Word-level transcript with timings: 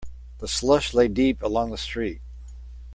The 0.39 0.47
slush 0.47 0.95
lay 0.95 1.07
deep 1.09 1.43
along 1.43 1.69
the 1.69 1.77
street. 1.77 2.21